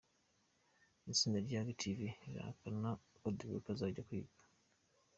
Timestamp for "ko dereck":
3.21-3.65